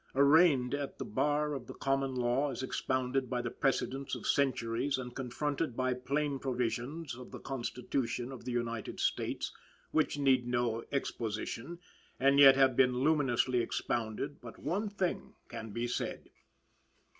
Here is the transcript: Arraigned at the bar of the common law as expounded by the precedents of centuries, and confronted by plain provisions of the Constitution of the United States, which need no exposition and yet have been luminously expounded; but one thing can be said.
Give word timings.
Arraigned 0.15 0.73
at 0.73 0.97
the 0.97 1.05
bar 1.05 1.53
of 1.53 1.67
the 1.67 1.75
common 1.75 2.15
law 2.15 2.49
as 2.49 2.63
expounded 2.63 3.29
by 3.29 3.39
the 3.39 3.51
precedents 3.51 4.15
of 4.15 4.25
centuries, 4.25 4.97
and 4.97 5.15
confronted 5.15 5.77
by 5.77 5.93
plain 5.93 6.39
provisions 6.39 7.13
of 7.13 7.29
the 7.29 7.37
Constitution 7.37 8.31
of 8.31 8.43
the 8.43 8.51
United 8.51 8.99
States, 8.99 9.51
which 9.91 10.17
need 10.17 10.47
no 10.47 10.83
exposition 10.91 11.77
and 12.19 12.39
yet 12.39 12.55
have 12.55 12.75
been 12.75 12.97
luminously 13.01 13.59
expounded; 13.59 14.41
but 14.41 14.57
one 14.57 14.89
thing 14.89 15.35
can 15.49 15.69
be 15.69 15.87
said. 15.87 16.31